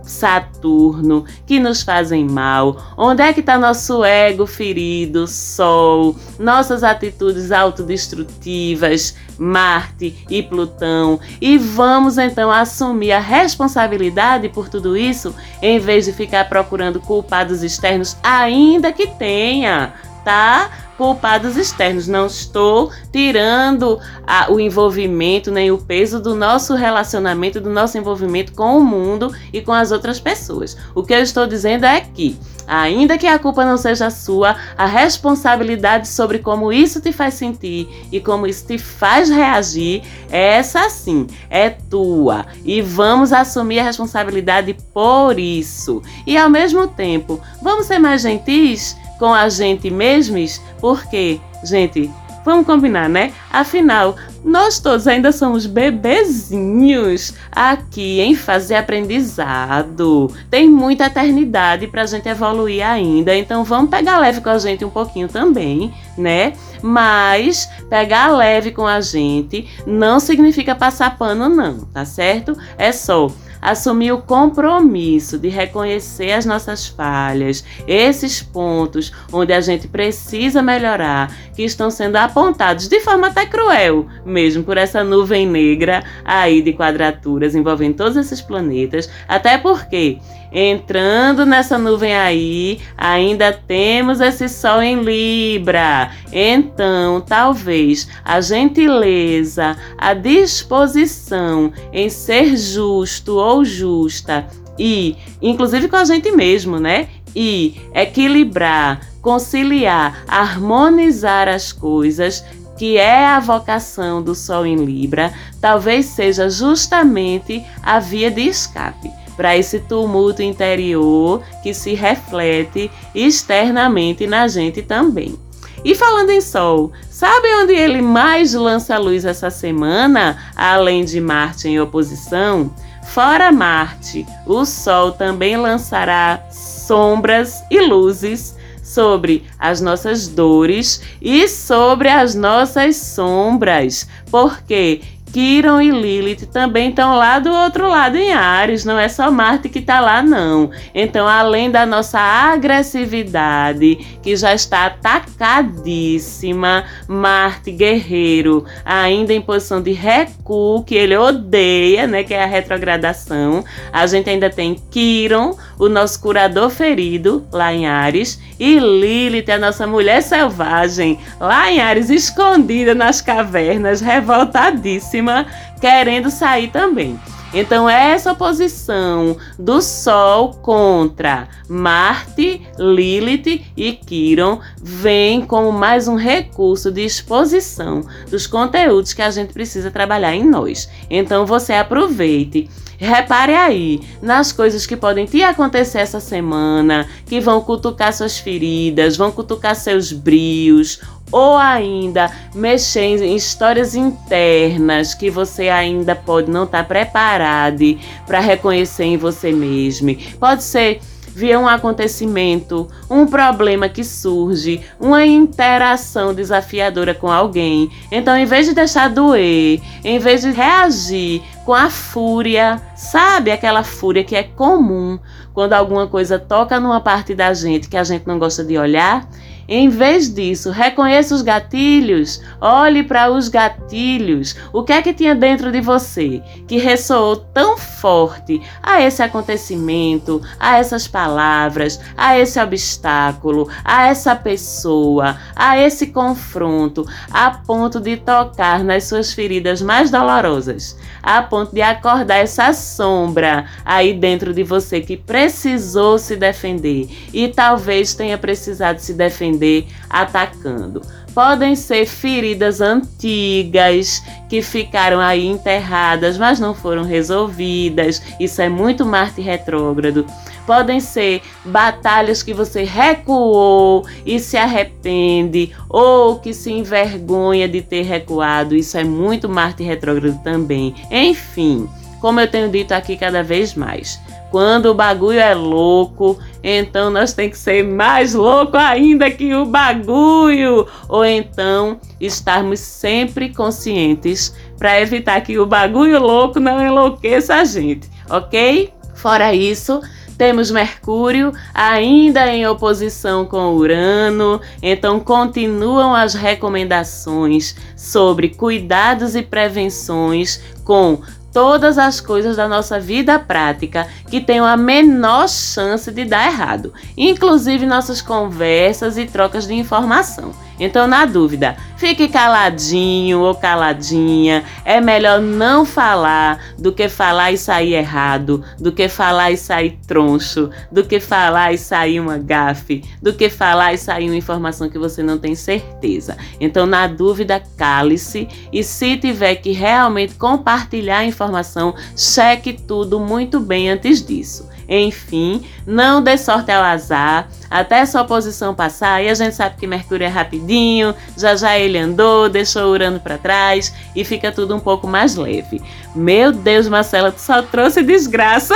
Saturno, 0.06 1.25
que 1.46 1.58
nos 1.58 1.82
fazem 1.82 2.25
mal? 2.25 2.94
Onde 2.96 3.22
é 3.22 3.32
que 3.32 3.40
está 3.40 3.58
nosso 3.58 4.04
ego 4.04 4.46
ferido, 4.46 5.26
Sol, 5.26 6.16
nossas 6.38 6.84
atitudes 6.84 7.50
autodestrutivas, 7.50 9.16
Marte 9.36 10.25
e 10.30 10.42
Plutão? 10.42 11.18
E 11.40 11.58
vamos 11.58 12.18
então 12.18 12.50
assumir 12.50 13.12
a 13.12 13.20
responsabilidade 13.20 14.48
por 14.48 14.68
tudo 14.68 14.96
isso, 14.96 15.34
em 15.60 15.78
vez 15.78 16.04
de 16.04 16.12
ficar 16.12 16.48
procurando 16.48 17.00
culpados 17.00 17.62
externos, 17.62 18.16
ainda 18.22 18.92
que 18.92 19.06
tenha, 19.06 19.92
tá? 20.26 20.87
culpados 20.97 21.56
externos. 21.56 22.09
Não 22.09 22.26
estou 22.26 22.90
tirando 23.12 24.00
a, 24.26 24.50
o 24.50 24.59
envolvimento 24.59 25.52
nem 25.52 25.71
o 25.71 25.78
peso 25.78 26.21
do 26.21 26.35
nosso 26.35 26.75
relacionamento, 26.75 27.61
do 27.61 27.71
nosso 27.71 27.97
envolvimento 27.97 28.52
com 28.52 28.78
o 28.78 28.85
mundo 28.85 29.33
e 29.52 29.61
com 29.61 29.73
as 29.73 29.92
outras 29.92 30.18
pessoas. 30.18 30.76
O 30.95 31.02
que 31.02 31.14
eu 31.14 31.21
estou 31.21 31.47
dizendo 31.47 31.85
é 31.85 32.00
que 32.00 32.37
Ainda 32.68 33.16
que 33.16 33.28
a 33.28 33.38
culpa 33.38 33.64
não 33.64 33.76
seja 33.76 34.11
sua, 34.11 34.56
a 34.76 34.87
responsabilidade 34.87 36.09
sobre 36.09 36.40
como 36.40 36.73
isso 36.73 37.00
te 37.00 37.12
faz 37.12 37.35
sentir 37.35 37.88
e 38.11 38.18
como 38.21 38.45
isso 38.45 38.66
te 38.66 38.76
faz 38.76 39.30
reagir, 39.30 40.02
essa 40.28 40.90
sim 40.90 41.28
é 41.49 41.71
tua. 41.71 42.45
E 42.64 42.83
vamos 42.83 43.33
assumir 43.33 43.78
a 43.78 43.85
responsabilidade 43.85 44.76
por 44.92 45.38
isso. 45.38 46.02
E 46.26 46.37
ao 46.37 46.50
mesmo 46.50 46.88
tempo, 46.88 47.40
vamos 47.62 47.87
ser 47.87 48.00
mais 48.00 48.23
gentis 48.23 48.97
com 49.18 49.32
a 49.32 49.49
gente 49.49 49.90
mesmos, 49.90 50.61
porque, 50.80 51.40
gente, 51.64 52.11
vamos 52.46 52.64
combinar, 52.64 53.08
né? 53.08 53.32
Afinal, 53.50 54.14
nós 54.44 54.78
todos 54.78 55.08
ainda 55.08 55.32
somos 55.32 55.66
bebezinhos 55.66 57.35
aqui 57.50 58.20
em 58.20 58.37
fase 58.37 58.68
de 58.68 58.75
aprendizado. 58.75 60.32
Tem 60.49 60.68
muita 60.70 61.06
eternidade 61.06 61.88
pra 61.88 62.06
gente 62.06 62.28
evoluir 62.28 62.87
ainda, 62.87 63.35
então 63.35 63.64
vamos 63.64 63.90
pegar 63.90 64.20
leve 64.20 64.40
com 64.40 64.50
a 64.50 64.58
gente 64.58 64.85
um 64.85 64.90
pouquinho 64.90 65.26
também, 65.26 65.92
né? 66.16 66.52
Mas 66.80 67.68
pegar 67.90 68.28
leve 68.28 68.70
com 68.70 68.87
a 68.87 69.00
gente 69.00 69.68
não 69.85 70.20
significa 70.20 70.76
passar 70.76 71.18
pano, 71.18 71.49
não, 71.49 71.80
tá 71.80 72.04
certo? 72.04 72.56
É 72.78 72.92
só 72.92 73.28
assumir 73.60 74.12
o 74.12 74.22
compromisso 74.22 75.38
de 75.38 75.48
reconhecer 75.48 76.32
as 76.32 76.44
nossas 76.44 76.86
falhas, 76.86 77.64
esses 77.86 78.42
pontos 78.42 79.12
onde 79.32 79.52
a 79.52 79.60
gente 79.60 79.88
precisa 79.88 80.62
melhorar, 80.62 81.32
que 81.54 81.62
estão 81.62 81.90
sendo 81.90 82.16
apontados 82.16 82.88
de 82.88 83.00
forma 83.00 83.28
até 83.28 83.46
cruel, 83.46 84.06
mesmo 84.25 84.62
por 84.64 84.76
essa 84.76 85.02
nuvem 85.02 85.46
negra 85.46 86.04
aí 86.25 86.62
de 86.62 86.72
quadraturas 86.72 87.54
envolvendo 87.54 87.96
todos 87.96 88.16
esses 88.16 88.40
planetas, 88.40 89.08
até 89.28 89.58
porque 89.58 90.18
Entrando 90.52 91.44
nessa 91.44 91.76
nuvem 91.76 92.14
aí, 92.14 92.80
ainda 92.96 93.52
temos 93.52 94.20
esse 94.20 94.48
Sol 94.48 94.80
em 94.80 95.02
Libra. 95.02 96.10
Então, 96.32 97.20
talvez 97.20 98.08
a 98.25 98.40
gentileza, 98.40 99.76
a 99.98 100.14
disposição 100.14 101.72
em 101.92 102.08
ser 102.08 102.56
justo 102.56 103.38
ou 103.46 103.64
justa 103.64 104.46
e, 104.78 105.16
inclusive 105.40 105.88
com 105.88 105.96
a 105.96 106.04
gente 106.04 106.30
mesmo, 106.32 106.78
né? 106.78 107.08
E 107.34 107.76
equilibrar, 107.94 109.00
conciliar, 109.20 110.24
harmonizar 110.26 111.48
as 111.48 111.72
coisas 111.72 112.44
que 112.76 112.98
é 112.98 113.26
a 113.26 113.40
vocação 113.40 114.22
do 114.22 114.34
Sol 114.34 114.66
em 114.66 114.76
Libra, 114.76 115.32
talvez 115.60 116.06
seja 116.06 116.50
justamente 116.50 117.64
a 117.82 117.98
via 117.98 118.30
de 118.30 118.42
escape 118.42 119.10
para 119.34 119.56
esse 119.56 119.80
tumulto 119.80 120.42
interior 120.42 121.42
que 121.62 121.72
se 121.72 121.94
reflete 121.94 122.90
externamente 123.14 124.26
na 124.26 124.46
gente 124.48 124.82
também. 124.82 125.38
E 125.84 125.94
falando 125.94 126.30
em 126.30 126.40
Sol, 126.40 126.92
sabe 127.10 127.48
onde 127.62 127.72
ele 127.72 128.02
mais 128.02 128.54
lança 128.54 128.98
luz 128.98 129.24
essa 129.24 129.50
semana, 129.50 130.36
além 130.56 131.04
de 131.04 131.20
Marte 131.20 131.68
em 131.68 131.78
oposição? 131.78 132.74
Fora 133.08 133.50
Marte, 133.50 134.26
o 134.46 134.64
Sol 134.64 135.12
também 135.12 135.56
lançará 135.56 136.44
sombras 136.50 137.62
e 137.70 137.80
luzes 137.80 138.54
sobre 138.82 139.44
as 139.58 139.80
nossas 139.80 140.28
dores 140.28 141.02
e 141.20 141.48
sobre 141.48 142.08
as 142.08 142.34
nossas 142.34 142.96
sombras, 142.96 144.08
porque 144.30 145.00
Quiron 145.33 145.80
e 145.80 145.90
Lilith 145.90 146.47
também 146.47 146.90
estão 146.90 147.14
lá 147.14 147.38
do 147.38 147.52
outro 147.52 147.88
lado 147.88 148.16
em 148.16 148.33
Ares, 148.33 148.85
não 148.85 148.99
é 148.99 149.09
só 149.09 149.30
Marte 149.30 149.68
que 149.68 149.80
está 149.80 150.00
lá, 150.00 150.23
não. 150.23 150.71
Então, 150.95 151.28
além 151.28 151.71
da 151.71 151.85
nossa 151.85 152.18
agressividade, 152.18 153.97
que 154.23 154.35
já 154.37 154.54
está 154.54 154.87
atacadíssima, 154.87 156.85
Marte 157.06 157.71
guerreiro, 157.71 158.64
ainda 158.85 159.33
em 159.33 159.40
posição 159.40 159.83
de 159.83 159.92
recuo, 159.92 160.83
que 160.85 160.95
ele 160.95 161.16
odeia, 161.16 162.06
né, 162.06 162.25
que 162.25 162.33
é 162.33 162.42
a 162.42 162.47
retrogradação, 162.47 163.64
a 163.92 164.06
gente 164.06 164.30
ainda 164.30 164.49
tem 164.49 164.75
Quiron, 164.90 165.56
o 165.78 165.88
nosso 165.88 166.21
curador 166.21 166.71
ferido, 166.71 167.47
lá 167.52 167.73
em 167.73 167.87
Ares, 167.87 168.40
e 168.59 168.78
Lilith, 168.78 169.50
a 169.50 169.59
nossa 169.59 169.87
mulher 169.87 170.23
selvagem, 170.23 171.18
lá 171.40 171.71
em 171.71 171.80
Ares, 171.80 172.11
escondida 172.11 172.95
nas 172.95 173.21
cavernas, 173.21 174.00
revoltadíssima 174.00 175.47
querendo 175.80 176.30
sair 176.30 176.68
também. 176.68 177.18
Então, 177.54 177.88
essa 177.88 178.32
oposição 178.32 179.36
do 179.58 179.80
Sol 179.80 180.54
contra 180.54 181.48
Marte, 181.68 182.66
Lilith 182.78 183.64
e 183.76 183.92
Quiron 183.92 184.60
vem 184.82 185.46
como 185.46 185.70
mais 185.70 186.08
um 186.08 186.16
recurso 186.16 186.90
de 186.90 187.04
exposição 187.04 188.04
dos 188.30 188.46
conteúdos 188.46 189.12
que 189.12 189.22
a 189.22 189.30
gente 189.30 189.52
precisa 189.52 189.90
trabalhar 189.90 190.34
em 190.34 190.44
nós. 190.44 190.88
Então, 191.08 191.46
você 191.46 191.72
aproveite 191.72 192.68
Repare 192.98 193.52
aí 193.52 194.00
nas 194.22 194.52
coisas 194.52 194.86
que 194.86 194.96
podem 194.96 195.26
te 195.26 195.42
acontecer 195.42 195.98
essa 195.98 196.18
semana, 196.18 197.06
que 197.26 197.40
vão 197.40 197.60
cutucar 197.60 198.12
suas 198.12 198.38
feridas, 198.38 199.16
vão 199.16 199.30
cutucar 199.30 199.76
seus 199.76 200.12
brios, 200.12 201.00
ou 201.30 201.56
ainda 201.56 202.30
mexer 202.54 203.23
em 203.23 203.35
histórias 203.35 203.95
internas 203.95 205.14
que 205.14 205.30
você 205.30 205.68
ainda 205.68 206.14
pode 206.14 206.50
não 206.50 206.64
estar 206.64 206.83
tá 206.83 206.85
preparado 206.85 207.99
para 208.26 208.40
reconhecer 208.40 209.04
em 209.04 209.16
você 209.16 209.52
mesmo. 209.52 210.16
Pode 210.38 210.62
ser 210.62 211.00
via 211.37 211.61
um 211.61 211.68
acontecimento, 211.68 212.88
um 213.11 213.26
problema 213.26 213.90
que 213.90 214.02
surge, 214.02 214.80
uma 214.99 215.26
interação 215.26 216.33
desafiadora 216.33 217.12
com 217.12 217.30
alguém. 217.30 217.90
Então, 218.11 218.35
em 218.35 218.47
vez 218.47 218.66
de 218.66 218.73
deixar 218.73 219.11
doer, 219.11 219.83
em 220.02 220.18
vez 220.18 220.40
de 220.40 220.50
reagir 220.50 221.42
com 221.66 221.75
a 221.75 221.90
fúria, 221.90 222.80
sabe 222.97 223.50
aquela 223.50 223.85
fúria 223.85 224.25
que 224.25 224.35
é 224.35 224.45
comum 224.45 225.18
quando 225.52 225.75
alguma 225.75 226.06
coisa 226.06 226.38
toca 226.38 226.80
numa 226.80 227.02
parte 227.02 227.35
da 227.35 227.52
gente 227.52 227.87
que 227.87 227.99
a 227.99 228.04
gente 228.04 228.26
não 228.26 228.38
gosta 228.38 228.64
de 228.64 228.78
olhar? 228.78 229.28
Em 229.68 229.88
vez 229.88 230.32
disso, 230.32 230.70
reconheça 230.70 231.35
os 231.35 231.42
gatilhos, 231.42 232.40
olhe 232.61 233.02
para 233.02 233.30
os 233.30 233.49
gatilhos. 233.49 234.54
O 234.73 234.85
que 234.85 234.92
é 234.92 235.02
que 235.02 235.12
tinha 235.12 235.35
dentro 235.35 235.73
de 235.73 235.80
você 235.80 236.40
que 236.68 236.78
ressoou 236.78 237.37
tão 237.37 237.76
forte 237.76 238.62
a 238.80 239.02
esse 239.02 239.23
acontecimento, 239.23 240.40
a 240.61 240.78
essas 240.78 241.08
palavras, 241.08 241.99
a 242.16 242.38
esse 242.38 242.61
obstáculo, 242.61 243.68
a 243.85 244.06
essa 244.06 244.37
pessoa, 244.37 245.37
a 245.56 245.78
esse 245.78 246.08
confronto, 246.08 247.04
a 247.32 247.50
ponto 247.50 247.99
de 247.99 248.16
tocar 248.16 248.85
nas 248.85 249.04
suas 249.04 249.32
feridas 249.32 249.82
mais 249.82 250.11
dolorosas, 250.11 250.96
a 251.20 251.42
ponto 251.42 251.75
de 251.75 251.82
acordar 251.82 252.37
essa 252.37 252.73
sombra 252.73 253.66
aí 253.85 254.14
dentro 254.14 254.54
de 254.54 254.62
você 254.62 255.00
que 255.00 255.16
precisou 255.16 256.18
se 256.18 256.37
defender 256.37 257.08
e 257.32 257.49
talvez 257.49 258.14
tenha 258.14 258.38
precisado 258.38 258.99
se 259.00 259.12
defender 259.12 259.55
defender 259.56 259.86
atacando. 260.08 261.02
Podem 261.34 261.76
ser 261.76 262.06
feridas 262.06 262.80
antigas 262.80 264.22
que 264.48 264.62
ficaram 264.62 265.20
aí 265.20 265.46
enterradas, 265.46 266.38
mas 266.38 266.58
não 266.58 266.75
foram 266.75 267.02
resolvidas. 267.02 268.22
Isso 268.40 268.62
é 268.62 268.70
muito 268.70 269.04
Marte 269.04 269.42
retrógrado. 269.42 270.25
Podem 270.66 270.98
ser 270.98 271.42
batalhas 271.64 272.42
que 272.42 272.54
você 272.54 272.84
recuou 272.84 274.04
e 274.25 274.40
se 274.40 274.56
arrepende, 274.56 275.72
ou 275.88 276.40
que 276.40 276.54
se 276.54 276.72
envergonha 276.72 277.68
de 277.68 277.82
ter 277.82 278.02
recuado. 278.02 278.75
Isso 278.75 278.96
é 278.96 279.04
muito 279.04 279.48
Marte 279.48 279.82
retrógrado 279.82 280.42
também. 280.42 280.94
Enfim, 281.10 281.86
como 282.20 282.40
eu 282.40 282.49
tenho 282.49 282.68
dito 282.70 282.92
aqui 282.92 283.16
cada 283.16 283.42
vez 283.42 283.75
mais. 283.75 284.20
Quando 284.50 284.87
o 284.87 284.94
bagulho 284.94 285.40
é 285.40 285.54
louco, 285.54 286.38
então 286.62 287.11
nós 287.11 287.32
tem 287.32 287.50
que 287.50 287.58
ser 287.58 287.85
mais 287.85 288.32
louco 288.32 288.76
ainda 288.76 289.30
que 289.30 289.54
o 289.54 289.66
bagulho, 289.66 290.87
ou 291.08 291.25
então 291.25 292.00
estarmos 292.20 292.80
sempre 292.80 293.52
conscientes 293.52 294.54
para 294.78 295.00
evitar 295.00 295.40
que 295.40 295.58
o 295.58 295.66
bagulho 295.66 296.20
louco 296.20 296.61
não 296.61 296.85
enlouqueça 296.85 297.56
a 297.56 297.64
gente, 297.64 298.08
ok? 298.30 298.92
Fora 299.14 299.52
isso, 299.52 300.00
temos 300.37 300.70
Mercúrio 300.70 301.52
ainda 301.73 302.46
em 302.46 302.66
oposição 302.66 303.46
com 303.46 303.75
Urano, 303.75 304.61
então 304.82 305.18
continuam 305.18 306.14
as 306.14 306.35
recomendações 306.35 307.75
sobre 307.96 308.50
cuidados 308.50 309.35
e 309.35 309.42
prevenções 309.42 310.61
com 310.85 311.20
todas 311.56 311.96
as 311.96 312.20
coisas 312.20 312.54
da 312.54 312.68
nossa 312.68 313.00
vida 313.00 313.38
prática 313.38 314.06
que 314.28 314.42
tenham 314.42 314.66
a 314.66 314.76
menor 314.76 315.48
chance 315.48 316.12
de 316.12 316.22
dar 316.22 316.48
errado, 316.48 316.92
inclusive 317.16 317.86
nossas 317.86 318.21
conversas 318.21 319.16
e 319.16 319.25
trocas 319.25 319.66
de 319.66 319.73
informação. 319.73 320.52
Então, 320.78 321.06
na 321.06 321.25
dúvida, 321.25 321.76
fique 321.97 322.28
caladinho 322.28 323.41
ou 323.41 323.54
caladinha. 323.54 324.65
É 324.84 325.00
melhor 325.00 325.41
não 325.41 325.84
falar 325.84 326.60
do 326.78 326.93
que 326.93 327.08
falar 327.08 327.52
e 327.52 327.58
sair 327.58 327.95
errado, 327.95 328.62
do 328.78 328.93
que 328.93 329.08
falar 329.08 329.50
e 329.50 329.56
sair 329.56 329.99
troncho, 330.06 330.71
do 330.93 331.04
que 331.04 331.19
falar 331.19 331.73
e 331.73 331.78
sair 331.78 332.21
uma 332.21 332.39
gafe, 332.39 333.02
do 333.23 333.32
que 333.32 333.49
falar 333.49 333.95
e 333.95 333.99
sair 333.99 334.26
uma 334.26 334.36
informação 334.36 334.89
que 334.89 334.99
você 334.99 335.23
não 335.23 335.39
tem 335.39 335.54
certeza. 335.54 336.36
Então, 336.60 336.86
na 336.86 337.06
dúvida, 337.06 337.62
cale-se 337.76 338.49
e 338.73 338.82
se 338.84 339.17
tiver 339.17 339.56
que 339.56 339.73
realmente 339.73 340.34
compartilhar 340.34 341.19
a 341.19 341.25
informação, 341.25 341.95
cheque 342.17 342.73
tudo 342.73 343.19
muito 343.19 343.58
bem 343.60 343.91
antes 343.91 344.25
disso. 344.25 344.69
Enfim, 344.88 345.64
não 345.86 346.22
dê 346.22 346.38
sorte 346.38 346.70
ao 346.70 346.82
azar, 346.82 347.49
até 347.70 348.06
sua 348.06 348.25
posição 348.25 348.75
passar, 348.75 349.22
e 349.22 349.28
a 349.28 349.34
gente 349.34 349.54
sabe 349.54 349.76
que 349.76 349.86
Mercúrio 349.86 350.25
é 350.25 350.28
rapidinho, 350.28 351.14
já 351.36 351.56
já 351.56 351.78
ele 351.78 351.99
andou, 351.99 352.49
deixou 352.49 352.92
Urano 352.92 353.18
para 353.18 353.36
trás 353.36 353.92
e 354.14 354.25
fica 354.25 354.52
tudo 354.52 354.76
um 354.76 354.80
pouco 354.80 355.06
mais 355.06 355.34
leve. 355.34 355.82
Meu 356.14 356.52
Deus, 356.52 356.88
Marcela, 356.88 357.32
tu 357.32 357.40
só 357.40 357.62
trouxe 357.62 358.02
desgraça 358.02 358.75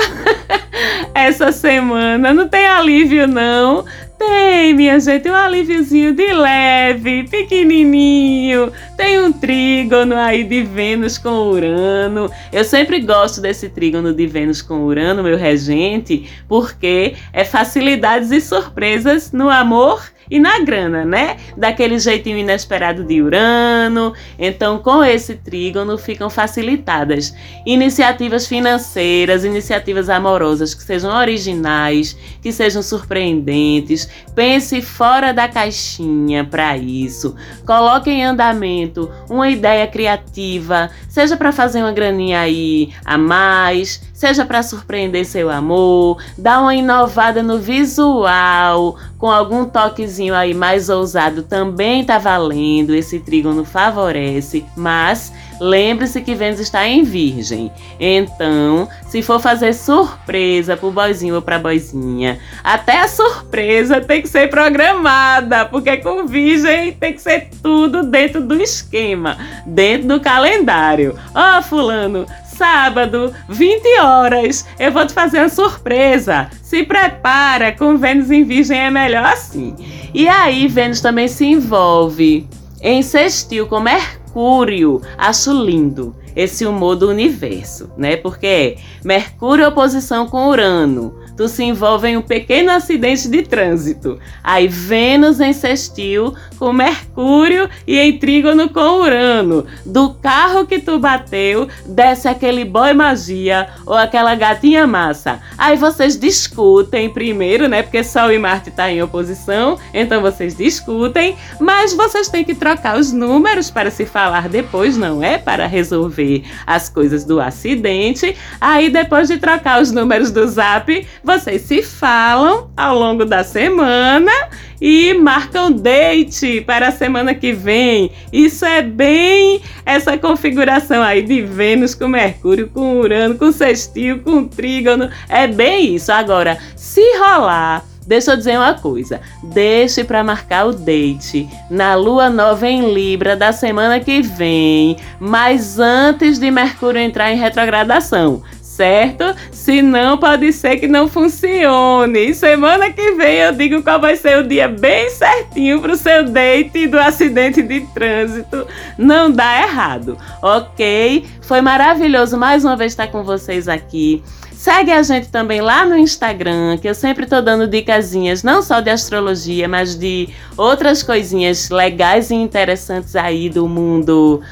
essa 1.15 1.53
semana, 1.53 2.35
não 2.35 2.49
tem 2.49 2.67
alívio 2.67 3.27
não. 3.27 3.85
Tem, 4.21 4.75
minha 4.75 5.01
gente, 5.01 5.31
um 5.31 5.35
alíviozinho 5.35 6.13
de 6.13 6.31
leve, 6.31 7.27
pequenininho. 7.27 8.71
Tem 8.95 9.19
um 9.19 9.33
trígono 9.33 10.15
aí 10.15 10.45
de 10.45 10.63
Vênus 10.63 11.17
com 11.17 11.49
Urano. 11.49 12.31
Eu 12.53 12.63
sempre 12.63 13.01
gosto 13.01 13.41
desse 13.41 13.71
trígono 13.71 14.13
de 14.13 14.27
Vênus 14.27 14.61
com 14.61 14.85
Urano, 14.85 15.23
meu 15.23 15.39
regente, 15.39 16.29
porque 16.47 17.15
é 17.33 17.45
facilidades 17.45 18.31
e 18.31 18.43
surpresas 18.43 19.33
no 19.33 19.49
amor 19.49 20.03
e 20.31 20.39
na 20.39 20.61
grana, 20.61 21.05
né? 21.05 21.37
Daquele 21.57 21.99
jeitinho 21.99 22.39
inesperado 22.39 23.05
de 23.05 23.21
Urano. 23.21 24.15
Então, 24.39 24.79
com 24.79 25.03
esse 25.03 25.35
trígono 25.35 25.99
ficam 25.99 26.31
facilitadas 26.31 27.35
iniciativas 27.67 28.47
financeiras, 28.47 29.45
iniciativas 29.45 30.09
amorosas 30.09 30.73
que 30.73 30.83
sejam 30.83 31.11
originais, 31.11 32.17
que 32.41 32.53
sejam 32.53 32.83
surpreendentes. 32.83 34.09
Pense 34.35 34.81
fora 34.81 35.33
da 35.33 35.49
caixinha 35.49 36.45
para 36.45 36.77
isso. 36.77 37.35
Coloque 37.67 38.11
em 38.11 38.25
andamento 38.25 39.11
uma 39.29 39.49
ideia 39.49 39.87
criativa, 39.87 40.91
seja 41.09 41.37
para 41.37 41.53
fazer 41.53 41.81
uma 41.81 41.93
graninha 41.93 42.41
aí 42.41 42.93
a 43.05 43.19
mais, 43.19 44.10
seja 44.21 44.45
para 44.45 44.63
surpreender 44.63 45.25
seu 45.25 45.49
amor, 45.49 46.23
dar 46.37 46.61
uma 46.61 46.75
inovada 46.75 47.43
no 47.43 47.59
visual, 47.59 48.99
com 49.17 49.31
algum 49.31 49.65
toquezinho 49.65 50.35
aí 50.35 50.53
mais 50.53 50.91
ousado 50.91 51.43
também 51.43 52.05
tá 52.05 52.19
valendo, 52.19 52.95
esse 52.95 53.19
trígono 53.19 53.65
favorece, 53.65 54.63
mas 54.77 55.33
lembre-se 55.59 56.21
que 56.21 56.35
Vênus 56.35 56.61
está 56.61 56.87
em 56.87 57.03
Virgem. 57.03 57.73
Então, 57.99 58.87
se 59.09 59.23
for 59.23 59.41
fazer 59.41 59.73
surpresa 59.73 60.77
pro 60.77 60.91
boizinho 60.91 61.37
ou 61.37 61.41
pra 61.41 61.59
boizinha, 61.59 62.39
até 62.63 63.01
a 63.01 63.09
surpresa 63.09 64.03
tem 64.03 64.21
que 64.21 64.29
ser 64.29 64.51
programada, 64.51 65.65
porque 65.65 65.97
com 65.97 66.27
Virgem 66.27 66.93
tem 66.93 67.15
que 67.15 67.23
ser 67.23 67.49
tudo 67.63 68.03
dentro 68.03 68.43
do 68.43 68.61
esquema, 68.61 69.39
dentro 69.65 70.09
do 70.09 70.21
calendário. 70.21 71.19
Ó, 71.35 71.59
oh, 71.59 71.63
fulano, 71.63 72.27
sábado, 72.61 73.33
20 73.49 74.01
horas, 74.01 74.67
eu 74.79 74.93
vou 74.93 75.07
te 75.07 75.15
fazer 75.15 75.39
uma 75.39 75.49
surpresa. 75.49 76.51
Se 76.63 76.83
prepara, 76.83 77.73
com 77.73 77.97
Vênus 77.97 78.31
em 78.31 78.45
Virgem 78.45 78.79
é 78.79 78.91
melhor 78.91 79.25
assim. 79.25 79.75
E 80.13 80.29
aí, 80.29 80.69
Vênus 80.69 81.01
também 81.01 81.27
se 81.27 81.47
envolve 81.47 82.47
em 82.83 83.03
sextil 83.03 83.67
com 83.67 83.81
Mercúrio. 83.81 85.01
Acho 85.17 85.55
lindo 85.55 86.15
esse 86.35 86.67
humor 86.67 86.97
do 86.97 87.09
universo, 87.09 87.91
né? 87.97 88.17
Porque 88.17 88.47
é 88.47 88.77
Mercúrio 89.05 89.67
oposição 89.69 90.27
com 90.27 90.49
Urano 90.49 91.15
tu 91.41 91.49
se 91.49 91.65
envolve 91.65 92.07
em 92.07 92.19
um 92.19 92.21
pequeno 92.21 92.71
acidente 92.71 93.27
de 93.27 93.41
trânsito. 93.41 94.19
Aí 94.45 94.69
Vênus 94.69 95.41
em 95.41 95.55
sextil 95.55 96.35
com 96.59 96.71
Mercúrio 96.71 97.67
e 97.87 97.99
em 97.99 98.19
trígono 98.19 98.69
com 98.69 99.01
Urano. 99.01 99.65
Do 99.87 100.11
carro 100.11 100.67
que 100.67 100.79
tu 100.79 100.99
bateu, 100.99 101.67
desce 101.87 102.29
aquele 102.29 102.63
boy 102.63 102.93
magia 102.93 103.71
ou 103.87 103.95
aquela 103.95 104.35
gatinha 104.35 104.87
massa. 104.87 105.41
Aí 105.57 105.79
vocês 105.79 106.19
discutem 106.19 107.09
primeiro, 107.09 107.69
né? 107.69 107.81
Porque 107.83 108.05
Sol 108.05 108.31
e 108.31 108.39
Marte 108.39 108.71
tá 108.71 108.93
em 108.93 109.03
oposição, 109.03 109.79
então 109.95 110.21
vocês 110.21 110.55
discutem, 110.55 111.37
mas 111.59 111.95
vocês 111.95 112.29
têm 112.29 112.45
que 112.45 112.55
trocar 112.55 112.99
os 112.99 113.15
números 113.15 113.71
para 113.71 113.91
se 113.91 114.05
falar 114.05 114.47
depois, 114.47 114.95
não 114.95 115.23
é? 115.23 115.39
Para 115.39 115.67
resolver 115.67 116.20
as 116.67 116.89
coisas 116.89 117.25
do 117.25 117.41
acidente. 117.41 118.37
Aí, 118.61 118.89
depois 118.89 119.29
de 119.29 119.39
trocar 119.39 119.81
os 119.81 119.93
números 119.93 120.31
do 120.31 120.47
zap, 120.47 121.07
vocês 121.23 121.63
se 121.63 121.83
falam 121.83 122.71
ao 122.77 122.99
longo 122.99 123.25
da 123.25 123.45
semana 123.45 124.33
e 124.81 125.13
marcam 125.15 125.71
date 125.71 126.63
para 126.63 126.89
a 126.89 126.93
semana 126.93 127.35
que 127.35 127.53
vem. 127.53 128.11
Isso 128.33 128.65
é 128.65 128.81
bem 128.81 129.61
essa 129.85 130.17
configuração 130.17 131.03
aí 131.03 131.23
de 131.23 131.43
Vênus 131.43 131.95
com 131.95 132.09
Mercúrio, 132.09 132.69
com 132.69 132.99
Urano, 132.99 133.37
com 133.37 133.53
sextil, 133.53 134.21
com 134.21 134.47
trígono. 134.47 135.11
É 135.29 135.47
bem 135.47 135.95
isso. 135.95 136.11
Agora, 136.11 136.59
se 136.75 137.03
rolar 137.19 137.90
Deixa 138.11 138.33
eu 138.33 138.37
dizer 138.37 138.59
uma 138.59 138.75
coisa. 138.75 139.21
Deixe 139.41 140.03
para 140.03 140.25
marcar 140.25 140.67
o 140.67 140.73
date 140.73 141.49
na 141.71 141.95
lua 141.95 142.29
nova 142.29 142.67
em 142.67 142.93
Libra 142.93 143.37
da 143.37 143.53
semana 143.53 144.01
que 144.01 144.21
vem, 144.21 144.97
mas 145.21 145.79
antes 145.79 146.37
de 146.37 146.51
Mercúrio 146.51 147.01
entrar 147.01 147.31
em 147.31 147.39
retrogradação 147.39 148.43
certo? 148.81 149.37
Se 149.53 149.83
não, 149.83 150.17
pode 150.17 150.55
ser 150.55 150.79
que 150.79 150.89
não 150.89 151.07
funcione. 151.07 152.33
Semana 152.33 152.91
que 152.91 153.13
vem 153.13 153.37
eu 153.37 153.53
digo 153.53 153.83
qual 153.83 154.01
vai 154.01 154.17
ser 154.17 154.39
o 154.39 154.49
dia 154.49 154.69
bem 154.69 155.11
certinho 155.11 155.83
para 155.83 155.93
o 155.93 155.97
seu 155.97 156.25
date 156.25 156.87
do 156.87 156.99
acidente 156.99 157.61
de 157.63 157.83
trânsito. 157.93 158.67
Não 158.97 159.31
dá 159.31 159.61
errado, 159.63 160.17
ok? 160.41 161.27
Foi 161.43 161.61
maravilhoso 161.61 162.39
mais 162.39 162.65
uma 162.65 162.75
vez 162.75 162.93
estar 162.93 163.09
com 163.09 163.23
vocês 163.23 163.69
aqui. 163.69 164.23
Segue 164.61 164.93
a 164.93 165.03
gente 165.03 165.29
também 165.31 165.63
lá 165.63 165.87
no 165.87 165.97
Instagram, 165.97 166.77
que 166.77 166.87
eu 166.87 166.95
sempre 166.95 167.25
tô 167.25 167.41
dando 167.41 167.67
dicasinhas, 167.67 168.43
não 168.43 168.61
só 168.61 168.81
de 168.81 168.91
astrologia, 168.91 169.67
mas 169.67 169.95
de 169.95 170.29
outras 170.55 171.03
coisinhas 171.03 171.71
legais 171.71 172.31
e 172.31 172.35
interessantes 172.35 173.17
aí 173.17 173.49
do 173.49 173.67
mundo 173.67 174.43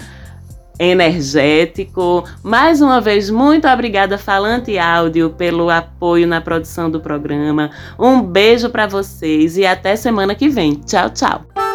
energético. 0.78 2.24
Mais 2.42 2.80
uma 2.80 3.02
vez, 3.02 3.28
muito 3.28 3.68
obrigada 3.68 4.16
Falante 4.16 4.78
Áudio 4.78 5.28
pelo 5.28 5.68
apoio 5.68 6.26
na 6.26 6.40
produção 6.40 6.90
do 6.90 7.00
programa. 7.00 7.70
Um 7.98 8.22
beijo 8.22 8.70
para 8.70 8.86
vocês 8.86 9.58
e 9.58 9.66
até 9.66 9.94
semana 9.94 10.34
que 10.34 10.48
vem. 10.48 10.72
Tchau, 10.86 11.10
tchau. 11.10 11.67